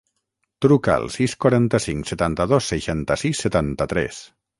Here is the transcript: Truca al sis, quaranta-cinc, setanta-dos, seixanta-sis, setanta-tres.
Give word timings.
Truca 0.65 0.93
al 0.99 1.03
sis, 1.15 1.35
quaranta-cinc, 1.45 2.09
setanta-dos, 2.11 2.71
seixanta-sis, 2.73 3.43
setanta-tres. 3.47 4.23